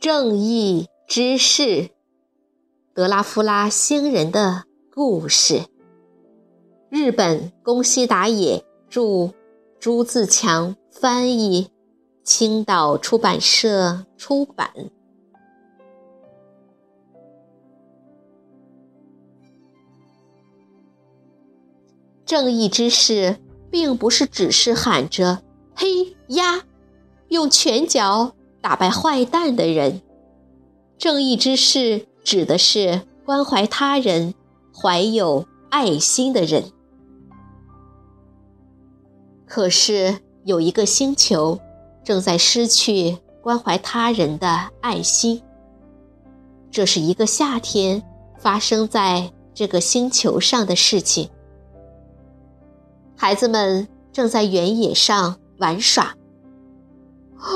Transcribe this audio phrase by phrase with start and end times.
[0.00, 1.90] 正义之士，
[2.94, 4.62] 德拉夫拉星人的
[4.94, 5.64] 故事。
[6.88, 9.32] 日本宫西达也著，
[9.80, 11.72] 朱自强翻译，
[12.22, 14.70] 青岛出版社出版。
[22.24, 23.38] 正义之士，
[23.68, 25.42] 并不是只是喊着
[25.74, 26.62] “嘿呀”，
[27.30, 28.36] 用拳脚。
[28.60, 30.02] 打败坏蛋的人，
[30.98, 34.34] 正义之士指的是关怀他人、
[34.74, 36.72] 怀有爱心的人。
[39.46, 41.58] 可是有一个星球
[42.04, 45.42] 正在失去关怀他人的爱心。
[46.70, 48.02] 这是一个夏天
[48.38, 51.30] 发生在这个星球上的事情。
[53.16, 56.14] 孩子们正在原野上玩耍。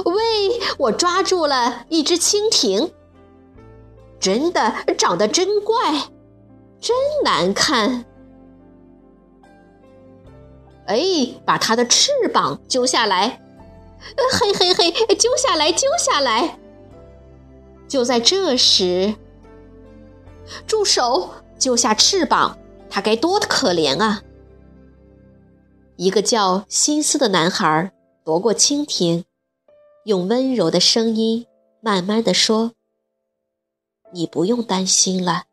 [0.04, 2.92] 喂，我抓住了一只蜻蜓，
[4.20, 6.10] 真的长得真怪，
[6.80, 8.04] 真难看。
[10.86, 10.98] 哎，
[11.44, 13.40] 把它的翅膀揪下来！
[14.40, 16.58] 嘿嘿嘿，揪下来，揪下来！
[17.88, 19.14] 就在这时，
[20.66, 21.30] 住手！
[21.58, 22.58] 揪下翅膀，
[22.90, 24.22] 它该多可怜啊！
[25.96, 27.92] 一个叫心思的男孩
[28.24, 29.24] 夺过蜻蜓。
[30.04, 31.46] 用温柔的声音
[31.80, 32.72] 慢慢的说
[34.12, 35.44] ：“你不用担心了。”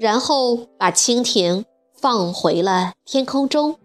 [0.00, 3.78] 然后把蜻蜓放回了天空中。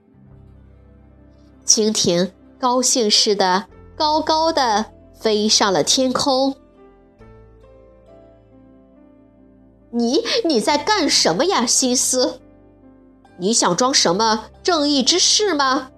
[1.65, 3.67] 蜻蜓高兴似的
[3.97, 6.55] 高高的飞上了天空。
[9.91, 12.39] 你你在干什么呀，心思？
[13.37, 15.91] 你想装什么正义之士吗？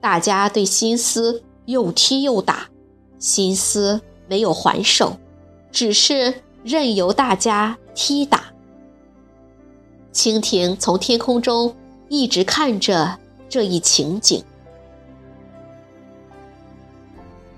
[0.00, 1.42] 大家对心思。
[1.68, 2.66] 又踢又打，
[3.18, 5.18] 心思没有还手，
[5.70, 6.32] 只是
[6.64, 8.44] 任由大家踢打。
[10.10, 11.76] 蜻蜓从天空中
[12.08, 13.18] 一直看着
[13.50, 14.42] 这一情景。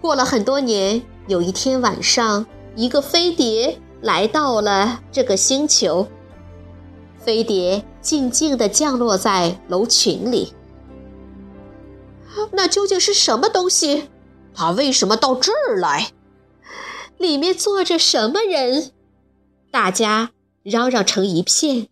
[0.00, 2.44] 过了很多年，有一天晚上，
[2.74, 6.04] 一个飞碟来到了这个星球。
[7.16, 10.52] 飞碟静静地降落在楼群里。
[12.52, 14.08] 那究竟是什么东西？
[14.54, 16.12] 它为什么到这儿来？
[17.16, 18.92] 里面坐着什么人？
[19.70, 20.32] 大家
[20.62, 21.88] 嚷嚷成一片。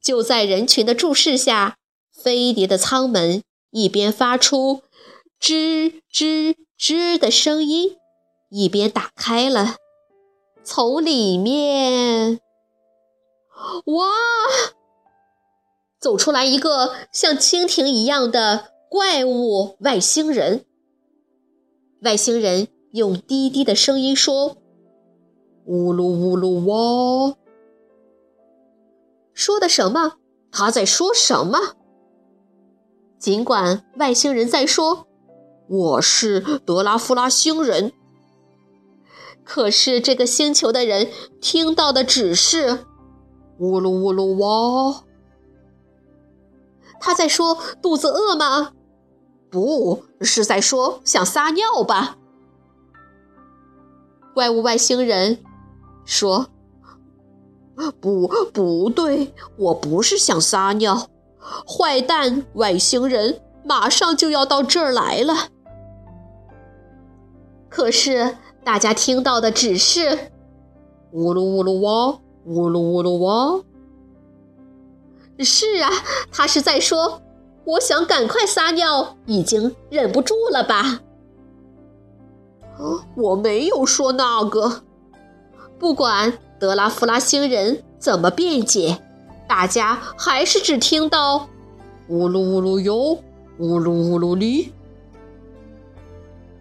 [0.00, 1.76] 就在人群的注视下，
[2.12, 4.82] 飞碟的舱门一边发出
[5.40, 7.96] 吱吱吱的声音，
[8.50, 9.76] 一边打开了。
[10.62, 12.40] 从里面，
[13.86, 14.06] 哇，
[15.98, 18.75] 走出来一个像蜻蜓一样的。
[18.96, 20.64] 怪物外星人。
[22.00, 24.56] 外星人用低低的声音说
[25.68, 27.36] ：“呜噜呜噜哇。”
[29.34, 30.14] 说的什么？
[30.50, 31.74] 他在说什么？
[33.18, 35.06] 尽管外星人在说
[35.68, 37.92] ：“我是德拉夫拉星人。”
[39.44, 41.10] 可是这个星球的人
[41.42, 42.86] 听到的只是
[43.60, 45.04] “呜噜呜噜哇。”
[46.98, 48.72] 他在说：“肚子饿吗？”
[49.50, 52.16] 不是在说想撒尿吧？
[54.34, 55.38] 怪物外星人
[56.04, 56.48] 说
[58.00, 61.08] ：“不，不对，我不是想撒尿。”
[61.66, 65.48] 坏蛋外星人马上就要到这儿来了。
[67.68, 70.32] 可是大家听到的只是
[71.12, 73.62] “呜噜呜噜哇，呜噜呜噜哇”。
[75.38, 75.90] 是啊，
[76.32, 77.22] 他是在说。
[77.66, 81.00] 我想赶快撒尿，已经忍不住了吧？
[83.16, 84.82] 我没有说那个。
[85.78, 89.02] 不管德拉夫拉星人怎么辩解，
[89.48, 91.48] 大家还是只听到
[92.08, 93.18] “呜噜呜噜哟，
[93.58, 94.72] 呜噜呜噜哩”。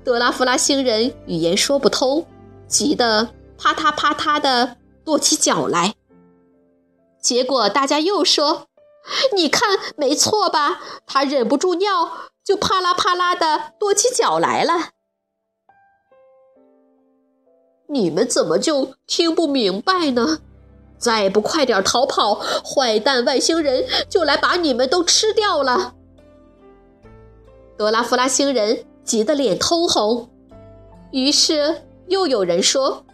[0.03, 2.25] 德拉夫拉星人语言说不通，
[2.67, 5.93] 急得啪嗒啪嗒的跺起脚来。
[7.21, 8.67] 结果大家又说
[9.35, 10.81] ：“你看，没错吧？
[11.05, 14.89] 他忍不住尿，就啪啦啪啦的跺起脚来了。”
[17.87, 20.39] 你们怎么就听不明白呢？
[20.97, 25.93] 再不快点逃跑，坏蛋外星人就来把你们都吃掉了！
[27.77, 28.85] 德拉夫拉星人。
[29.05, 30.31] 急得脸通红，
[31.11, 33.05] 于是又有人说：“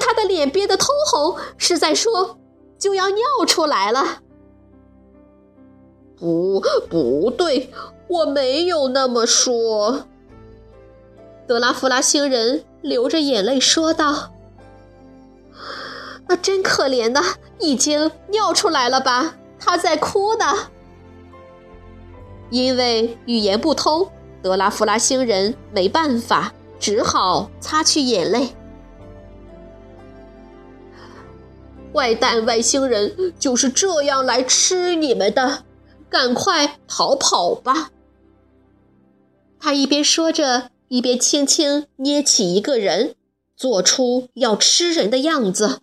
[0.00, 2.38] 他的脸憋得通红，是在说
[2.78, 4.22] 就要尿出来了。”
[6.22, 7.68] 不，不对，
[8.06, 10.04] 我没有那么说。
[11.48, 14.32] 德拉夫拉星人流着眼泪说道
[16.28, 17.20] ：“那，真可怜呐，
[17.58, 19.34] 已经尿出来了吧？
[19.58, 20.70] 他在哭呢，
[22.50, 24.08] 因为语言不通。”
[24.40, 28.50] 德拉夫拉星人没办法，只好擦去眼泪。
[31.92, 35.64] 坏蛋外星人就是这样来吃你们的，
[36.12, 37.90] 赶快逃跑吧！
[39.58, 43.16] 他一边说着，一边轻轻捏起一个人，
[43.56, 45.80] 做出要吃人的样子。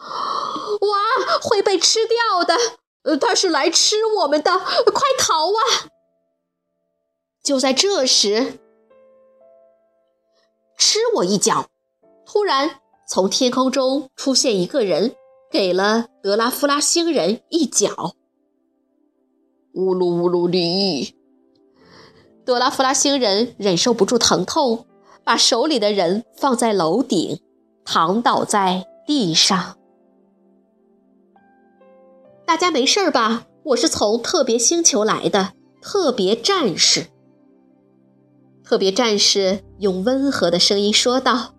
[0.00, 2.56] 哇，会被吃掉的！
[3.02, 5.86] 呃，他是来吃我们的，快逃啊！
[7.42, 8.58] 就在这时，
[10.76, 11.68] 吃我一脚！
[12.26, 15.14] 突然，从天空中出现一个人，
[15.50, 18.14] 给了德拉夫拉星人一脚。
[19.74, 21.14] 呜噜呜噜哩！
[22.44, 24.86] 朵拉夫拉星人忍受不住疼痛，
[25.24, 27.40] 把手里的人放在楼顶，
[27.84, 29.76] 躺倒在地上。
[32.46, 33.46] 大家没事吧？
[33.64, 37.08] 我是从特别星球来的特别战士。
[38.64, 41.54] 特别战士用温和的声音说道：“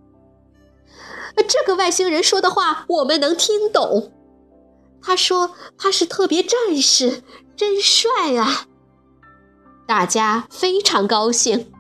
[1.48, 4.12] 这个外星人说的话我们能听懂。
[5.02, 7.24] 他说他是特别战士，
[7.56, 8.66] 真帅啊！
[9.88, 11.72] 大家非常高兴。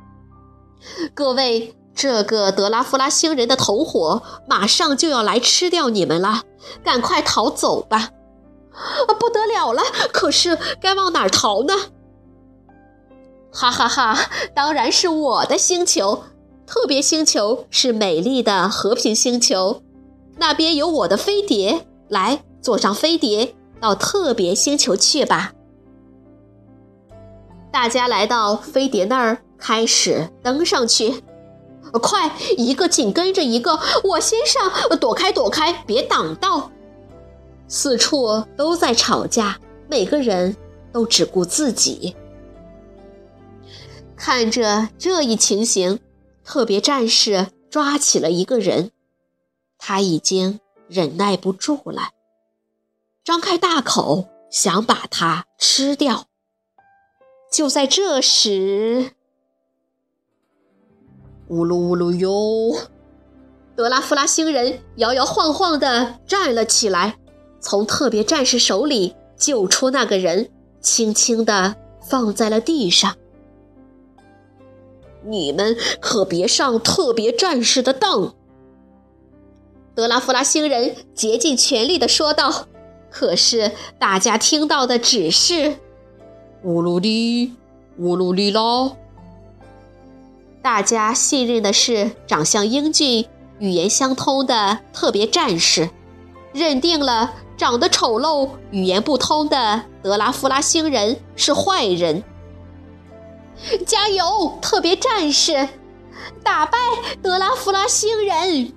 [1.13, 6.43] 各位，这个德拉夫拉星人的同伙马上就要来吃掉你们了，
[6.83, 8.09] 赶快逃走吧！
[8.71, 9.83] 啊，不得了了！
[10.13, 11.73] 可是该往哪儿逃呢？”
[13.51, 14.17] 哈哈哈！
[14.55, 16.23] 当然是我的星球，
[16.65, 19.81] 特别星球是美丽的和平星球，
[20.37, 25.53] 那边有我的飞碟，来坐上飞碟到特别星球去吧。
[27.71, 31.23] 大家来到飞碟那儿，开始登上去，
[32.01, 36.71] 快，一个紧跟着一个，我先上，躲开躲开，别挡道。
[37.67, 40.57] 四处都在吵架，每个人
[40.91, 42.15] 都只顾自己。
[44.15, 45.99] 看着这一情形，
[46.43, 48.89] 特别战士抓起了一个人，
[49.77, 52.09] 他已经忍耐不住了，
[53.29, 56.25] 张开大口想把它吃掉。
[57.51, 59.11] 就在这时，
[61.47, 62.75] 呜噜呜噜哟，
[63.75, 67.19] 德拉夫拉星人摇摇晃晃地站了起来，
[67.59, 70.49] 从特别战士手里救出那个人，
[70.81, 73.15] 轻轻地放在了地上。
[75.23, 78.33] 你们可别上特别战士的当！
[79.93, 82.65] 德拉夫拉星人竭尽全力地说道。
[83.11, 85.77] 可是大家听到的只是
[86.63, 87.55] “乌鲁里，
[87.97, 88.95] 乌鲁里啦”。
[90.61, 93.25] 大家信任的是长相英俊、
[93.59, 95.89] 语言相通的特别战士，
[96.53, 102.23] 认定了长得丑陋、语言不通的德拉夫拉星人是坏人。
[103.85, 105.67] 加油，特别战士！
[106.43, 106.77] 打败
[107.21, 108.73] 德拉夫拉星人！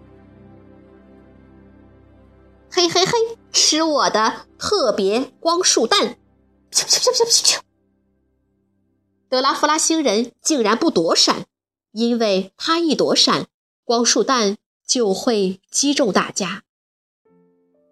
[2.70, 3.12] 嘿嘿嘿，
[3.52, 6.16] 吃我的特别光束弹！
[6.70, 7.60] 咻咻咻咻咻咻！
[9.28, 11.44] 德拉夫拉星人竟然不躲闪，
[11.92, 13.46] 因为他一躲闪，
[13.84, 14.56] 光束弹
[14.86, 16.62] 就会击中大家。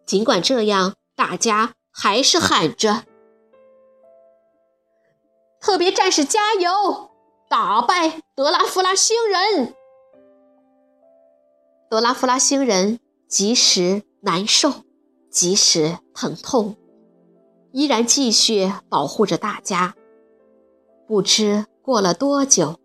[0.06, 3.04] 尽管这样，大家还是喊着。
[5.60, 7.10] 特别战士加油，
[7.50, 9.74] 打败德拉夫拉星人！
[11.90, 12.98] 德拉夫拉星人
[13.28, 14.84] 即时难受，
[15.30, 16.76] 即使疼痛，
[17.72, 19.94] 依然继续保护着大家。
[21.06, 22.78] 不知过了多久，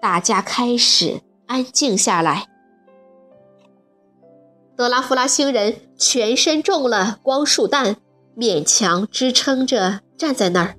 [0.00, 2.48] 大家开始安静下来。
[4.76, 7.96] 德拉夫拉星人全身中了光束弹，
[8.36, 10.76] 勉强支撑着站在那儿。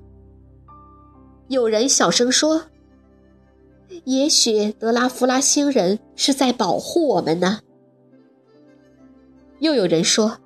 [1.48, 2.64] 有人小声说
[4.04, 7.60] ：“也许德拉夫拉星人是在保护我们呢。”
[9.60, 10.38] 又有人说：“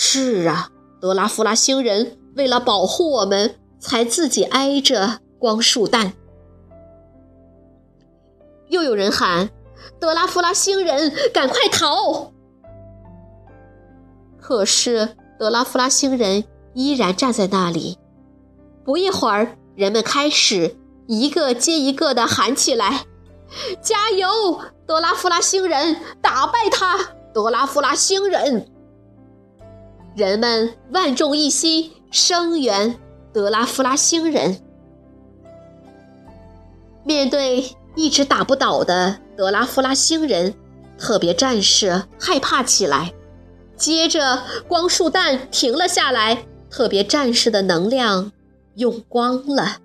[0.00, 6.12] 是啊，德拉夫拉星人为了保护我们，才自己挨着光束弹。”
[8.70, 9.50] 又有人喊
[9.98, 12.30] ：“德拉夫拉星人，赶快逃！”
[14.40, 17.98] 可是德拉夫拉星人依然站在那里。
[18.84, 20.76] 不一会儿，人们开始
[21.08, 23.04] 一个接一个的喊起来
[23.82, 27.16] ：“加油，德拉夫拉星人，打败他！
[27.34, 28.70] 德拉夫拉星人！”
[30.14, 32.98] 人们万众一心，声援
[33.32, 34.60] 德拉夫拉星人。
[37.04, 37.76] 面对。
[37.96, 40.54] 一直打不倒的德拉夫拉星人，
[40.96, 43.12] 特别战士害怕起来。
[43.76, 48.30] 接着，光束弹停了下来，特别战士的能量
[48.76, 49.78] 用光了。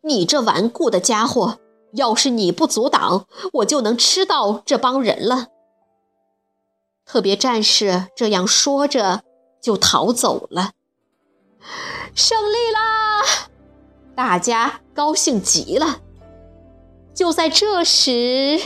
[0.00, 1.60] 你这顽固的家伙，
[1.92, 5.46] 要是你不阻挡，我就能吃到这帮人了。
[7.08, 9.22] 特别战士这样说着，
[9.62, 10.72] 就逃走了。
[12.14, 13.48] 胜利啦！
[14.14, 16.02] 大家高兴极了。
[17.14, 18.60] 就在这时，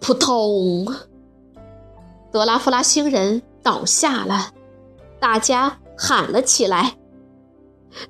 [0.00, 0.92] 扑通！
[2.32, 4.52] 德拉夫拉星人倒下了，
[5.20, 6.96] 大家喊了起来：“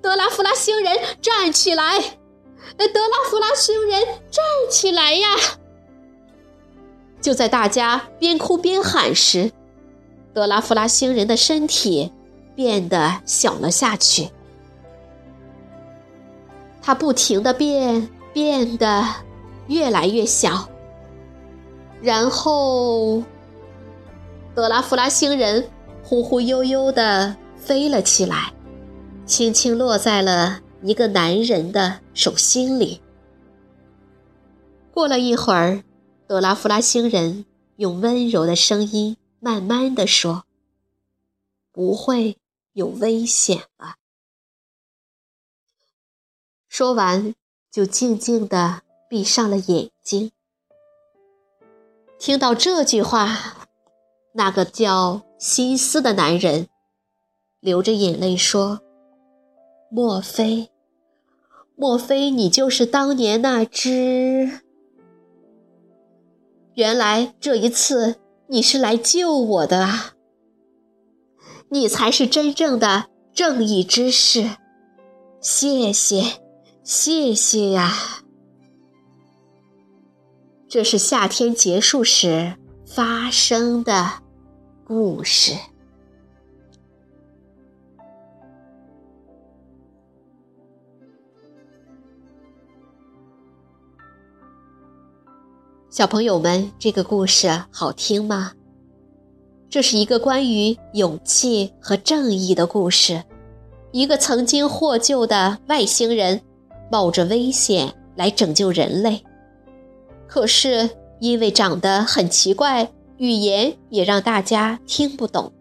[0.01, 2.01] 德拉夫拉星人站起来！
[2.79, 5.29] 德拉夫拉星人站起来呀！”
[7.25, 9.51] 就在大家边哭边喊时，
[10.35, 12.13] 德拉夫拉星人的身体
[12.55, 14.29] 变得小了下去，
[16.83, 18.11] 他不停的变。
[18.35, 19.05] 变得
[19.69, 20.69] 越来越小，
[22.03, 23.23] 然后
[24.57, 25.65] 德拉夫拉星人
[26.03, 28.53] 忽忽悠悠地飞了起来，
[29.25, 33.01] 轻轻落在了一个男人的手心里。
[34.93, 35.85] 过了一会儿，
[36.27, 37.45] 德拉夫拉星人
[37.77, 40.45] 用温柔的声音慢慢地说
[41.73, 42.39] ：“不会
[42.73, 43.97] 有危险了。”
[46.69, 47.35] 说完。
[47.75, 50.31] 就静静地闭上了眼睛。
[52.21, 53.67] 听到这句话，
[54.35, 56.69] 那个叫西斯的男人
[57.59, 58.81] 流着眼泪说
[59.91, 60.71] ：“莫非，
[61.75, 64.64] 莫非你就是当年那只？
[66.75, 68.17] 原来这一次
[68.49, 70.13] 你是来救我的啊！
[71.71, 74.51] 你才是真正的正义之士，
[75.41, 76.41] 谢谢。”
[76.85, 77.95] 谢谢呀！
[80.69, 84.23] 这是夏天结束时发生的
[84.85, 85.55] 故事。
[95.95, 98.51] 小朋友们，这个故事好听吗？
[99.71, 103.23] 这是一个关于勇气和正义的故事。
[103.93, 106.41] 一个曾经获救的外星人。
[106.91, 109.23] 冒着危险来拯救人类，
[110.27, 115.53] 可是因为长得很奇怪，语言也让大家听不懂，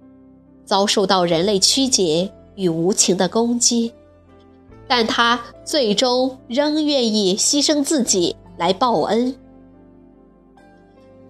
[0.65, 3.93] 遭受到人类曲解与无情的攻击。
[4.87, 9.35] 但他最终仍愿意牺牲自己来报恩。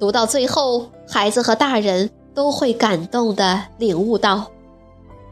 [0.03, 4.51] 读到最后，孩子和大人都会感动地领悟到，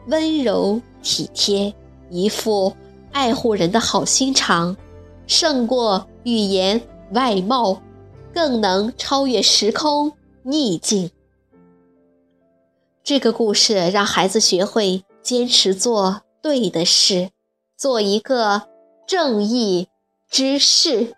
[0.07, 1.75] 温柔体贴，
[2.09, 2.73] 一副。
[3.11, 4.77] 爱护人的好心肠，
[5.27, 7.81] 胜过语言外貌，
[8.33, 10.13] 更能超越时空
[10.43, 11.11] 逆境。
[13.03, 17.31] 这个故事让孩子学会坚持做对的事，
[17.75, 18.69] 做一个
[19.05, 19.89] 正义
[20.29, 21.17] 之士。